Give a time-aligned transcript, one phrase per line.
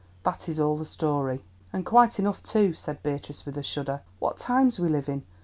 [0.23, 4.01] That is all the story." "And quite enough, too," said Beatrice with a shudder.
[4.17, 5.21] "What times we live in!